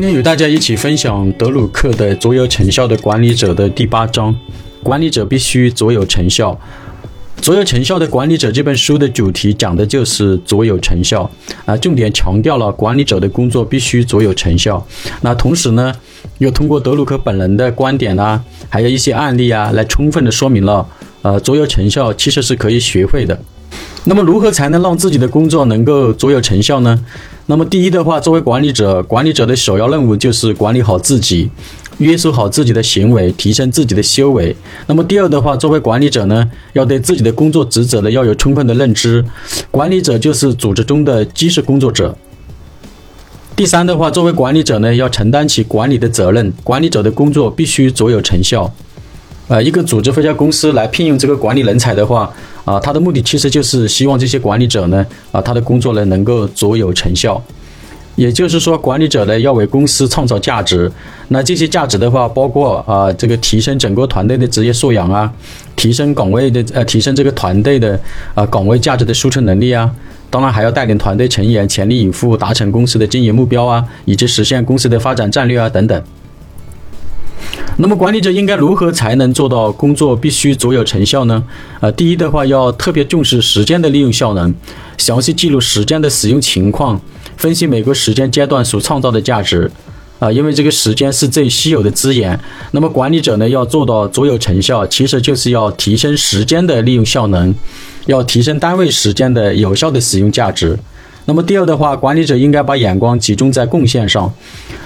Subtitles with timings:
[0.00, 4.34] 今天与大家一起分享德鲁克的《卓有成效的管理者》的第八章：
[4.82, 6.58] 管理者必须卓有成效。
[7.44, 11.30] 《卓有成效的管理者》这本书的主题讲的就是卓有成效
[11.66, 14.82] 啊，重点强调了管理者的工作必须卓有成效。
[15.20, 15.92] 那同时呢，
[16.38, 20.88] 又通过德鲁克本人的观点啊，还有一些案例啊，来充分的说明了，
[21.20, 23.38] 呃，卓有成效其实是可以学会的。
[24.04, 26.98] 那么，如何才能让自己的工作能够卓有成效呢？
[27.50, 31.50] 那么，第一的话，作为管理者，管理者的首要任务就是管理好自己，
[31.98, 34.54] 约束好自己的行为，提升自己的修为。
[34.86, 39.24] 那么，第二的话，作为管理者呢，要对自己的工作职责呢要有充分的认知。
[39.72, 42.16] 管理者就是组织中的基石工作者。
[43.56, 46.52] 第三的话，作为管理者呢，要承担起管理的责任。
[46.62, 48.72] 管理者的工作必须卓有成效。
[49.50, 52.32] 呃，一个组织或者公司来聘用这个管理人才的话，
[52.64, 57.42] 啊，他的目的其实就是希望这些管理者呢，啊，他的工作呢能够卓有成效。
[58.14, 60.88] 也就是说，管理者呢要为公司创造价值。
[61.28, 65.28] 那这些价值的话，包括啊，这个提升整个团队的职业素养啊，
[65.74, 67.98] 提升岗位的呃，提升这个团队的
[68.36, 69.90] 啊岗位价值的输出能力啊，
[70.30, 76.00] 当然还要带领团队成员全力以赴达成公司的经营目标啊，以及实现公司的发展战略啊等等。
[77.82, 81.42] 那么管理者应该如何才能做到工作必须卓有成效呢？
[81.80, 84.54] 呃，第一的话要特别重视时间的利用效能，
[84.98, 87.00] 详细记录时间的使用情况，
[87.38, 89.70] 分析每个时间阶段所创造的价值。
[90.18, 92.38] 啊，因为这个时间是最稀有的资源。
[92.72, 97.54] 那么管理者呢要做到卓有成效，其实就是要提升时间的利用效能，
[98.04, 100.78] 要提升单位时间的有效的使用价值。
[101.30, 104.34] 那么第二的话，管理者应该把眼光集中在贡献上，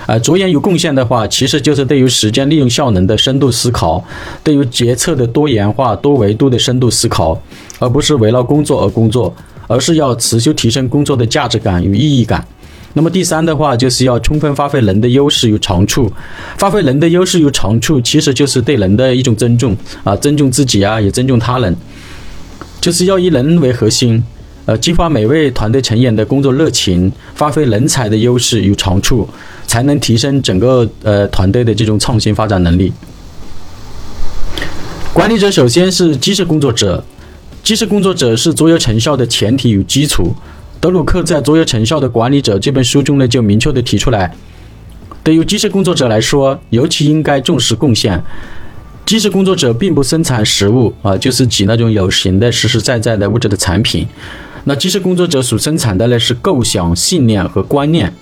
[0.06, 4.04] 呃，着眼于贡献的话，其实就是对于时间利用效能的深度思考，
[4.42, 7.40] 对于决策的多元化、多维度的深度思考，
[7.78, 9.34] 而不是围绕工作而工作，
[9.68, 12.46] 而是要持续提升工作的价值感与意义感。
[12.92, 16.12] 那么第三的话，就是要充分发挥人的优势与长处，
[16.58, 19.74] 发挥人的优势与长处，其实就是对人的一种尊重
[20.04, 21.74] 啊，尊重自己啊，也尊重他人，
[22.82, 24.22] 就是要以人为核心。
[24.66, 29.28] 呃，激发每位团队成员的工作热情，发挥人才的优势与长处，
[29.66, 32.92] 才能提升整个呃团队的这种创新发展能力。
[35.12, 37.04] 管理者首先是基石工作者，
[37.62, 40.34] 基石工作者是卓有成效的前提与基础。
[40.80, 44.34] 德鲁克在《卓有成效的管理者》这本书中呢，就明确的提出来，
[45.22, 48.22] 对于基石工作者来说，尤其应该重视贡献。
[49.06, 54.06] 基石工作者并不生产实物啊，就是指那种有形的、实实在在的物质的产品。
[54.64, 58.12] 那基石工作者所生产的呢是构想、信念和观念，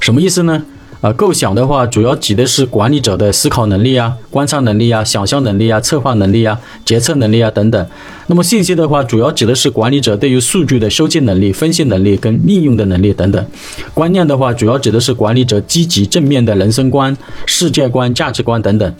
[0.00, 0.62] 什么意思呢？
[1.02, 7.86] 啊，构想的话，主要指的是管理者的思考能力啊、观察能力啊、想象能力啊、策划能力啊、决策能力啊等等。
[8.26, 13.46] 那么信息的话，主要指的是管理者对于数据的收集能力、分析能力跟利用的能力等等。
[13.94, 17.16] 观念的话，主要指的是管理者积极正面的人生观、
[17.46, 18.94] 世界观、价值观等等。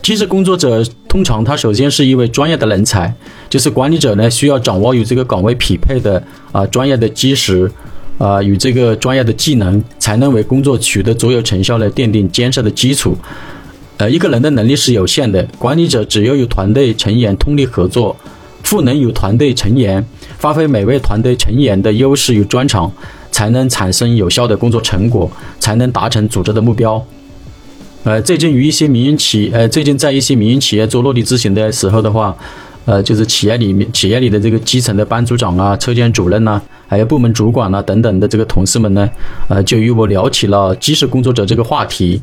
[0.00, 3.12] 基石工作者通常他首先是一位专业的人才，
[3.48, 7.68] 就是管理者呢需要掌握与这个岗位匹配的啊专业的基石，
[8.18, 13.16] 啊与这个专业的技能，才能为工作取得卓有成效来奠定坚实的基础。
[13.96, 18.14] 呃，一个人的能力是有限的，管理者只有与团队成员通力合作，
[18.62, 20.04] 赋能与团队成员，
[20.38, 22.92] 发挥每位团队成员的优势与专长，
[23.32, 27.04] 才能产生有效的工作成果，才能达成组织的目标。
[28.04, 32.34] 呃，最近与一些民营企，呃，最近在一些民营企业做落地执行的时候的话，
[32.86, 39.08] 呃，就是企业里面企业里的这个基层的班组长啊、车间主任呐，还有部门主管呐等等的这个同事们呢，
[39.48, 42.20] 呃，就与我聊起了基石工作者这个话题。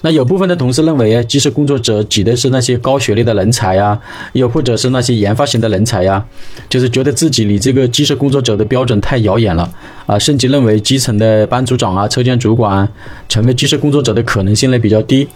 [0.00, 3.98] 那有部分的同事认为，基石工作者指的是那些高学历的人才呀，
[4.32, 6.24] 又或者是那些研发型的人才呀，
[6.68, 9.68] 就是觉得自己离这个基石工作者的标准太遥远了
[10.06, 12.88] 啊，甚至认为基层的班组长啊、车间主管
[13.28, 15.26] 成为基石工作者的可能性呢比较低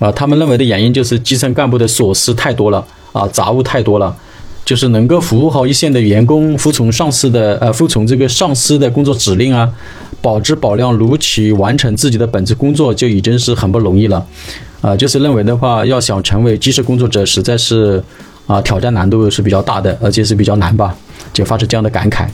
[0.00, 0.10] 啊。
[0.12, 4.16] 他们认为的原因就是基层干部的琐事太多了啊，杂物太多了，
[4.68, 9.66] 就是能够服务好一线的员工，服从上司的呃，服从这个上司的工作指令啊。
[10.20, 14.26] 保质保量，如期完成自己的本职工作就已经是很不容易了，
[14.82, 18.02] 啊，就是认为的话，要想成为机师工作者，实在是
[18.46, 20.94] 啊，挑战难度是比较大的，而且是比较难吧，
[21.32, 22.26] 就发出这样的感慨。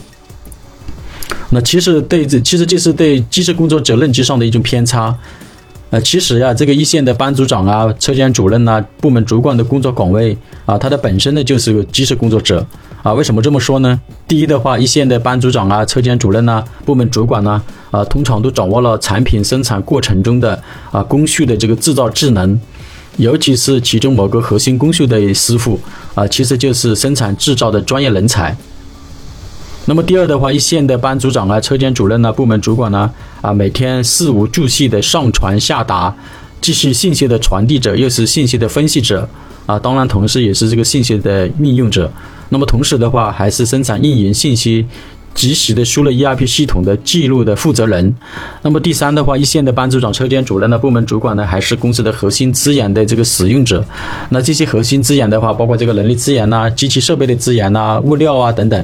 [1.51, 5.15] 那其实对这，其实这是对机师工作者认知上的一种偏差。
[5.95, 12.67] 呃，其实呀，这个一线的班组长啊、车间主任呐、部门主管的工作岗位啊，他的本身呢就是个基石工作者
[13.01, 13.13] 啊。
[13.13, 13.97] 为什么这么说呢？
[14.27, 17.61] 第一的话，一线的班组长啊、车间主任呐、部门主管呐
[17.91, 20.61] 啊，通常都掌握了产品生产过程中的
[20.91, 22.59] 啊工序的这个制造智能，
[23.15, 25.79] 尤其是其中某个核心工序的师傅
[26.13, 28.53] 啊，其实就是生产制造的专业人才。
[29.87, 33.09] 那么第二的话，一线的班组长啊、车间主任呢、部门主管呢，
[33.41, 36.11] 啊，每天事无巨细的上传下达，
[36.59, 39.29] 既是信息的传递者，又是信息的分析者，
[39.67, 42.11] 啊，当然同时也是这个信息的运用者。
[42.49, 44.83] 那么同时的话，还是生产运营信息
[45.35, 48.11] 及时的输入 ERP 系统的记录的负责人。
[48.63, 53.85] 那么第三的话，一线的班组长、车间主任呢、部门主管呢，还是公司的核心资源的这个使用者。
[54.29, 58.83] 那这些核心资源的话，包括这个人力资源呐、机器设备的资源呐、物料啊等等。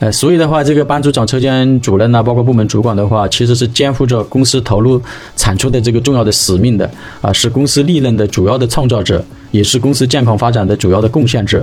[0.00, 4.98] 呃，所以的话，这个班组长、车间主任呢，包括部门主管的话，其实是肩负着公司投入
[5.36, 11.62] 产出的这个重要的使命的啊，是公司利润的主要的创造者，也是公司健康发展的主要的贡献者。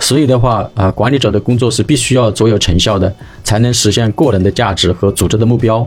[0.00, 3.14] 所以的话啊，管理者的工作是必须要卓有成效的，
[3.44, 5.86] 才能实现个人的价值和组织的目标。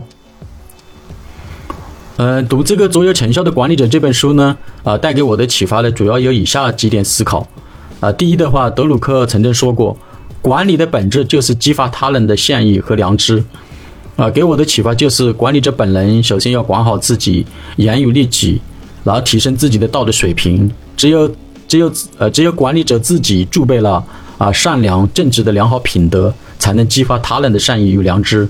[2.18, 7.44] 呃，读这个卓有成效的管理者这本书呢，啊，带给我的启发呢，主要有以下几点思考。
[7.98, 9.96] 啊，第一的话，德鲁克曾经说过。
[10.42, 13.42] 管理的本质就是激发他人的善意和良知，
[14.16, 17.44] 啊，给我的启发就是管理者本人首先要管好自己，
[17.76, 18.60] 严于律己，
[19.04, 20.70] 然后提升自己的道德水平。
[20.96, 21.30] 只有
[21.68, 24.02] 只有呃只有管理者自己具备了
[24.38, 28.48] 啊善良正直的良好品德，才能激发他人的善意与良知。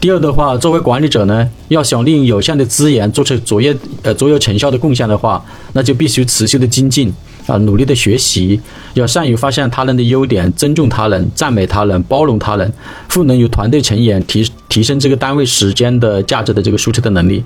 [0.00, 5.42] 第二的话，作为管理者呢，要想利用有限的资源做出卓越呃卓有成效的贡献的话，
[5.72, 7.10] 那就必须持续的精进。
[7.46, 8.58] 啊，努力的学习，
[8.94, 12.72] 要善于发现他人的优点，尊重他人，赞美他人，包容他人，
[13.08, 17.44] 赋能于团队成员，提提升这个单位时间的价值的这个输出的能力。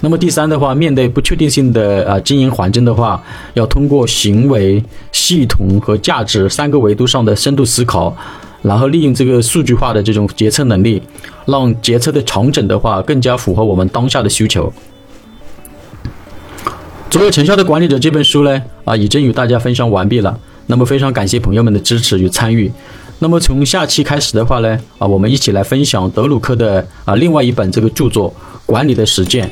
[0.00, 3.22] 那么第三的话，面对不确定性的啊经营环境的话，
[3.54, 4.82] 要通过行为、
[5.12, 8.16] 系统和价值三个维度上的深度思考，
[8.62, 11.00] 然后利用这个数据化的这种决策能力，
[11.46, 14.72] 让决策的重整的话更加符合我们当下的需求。
[17.10, 20.38] 卓有成效的管理者这本书呢，啊，已经与大家分享完毕了。
[20.66, 22.70] 那么非常感谢朋友们的支持与参与。
[23.20, 28.30] 那么从下期开始的话呢，啊，我们一起来分享德鲁克的啊另外一本这个著作
[28.66, 29.48] 《管理的实践》。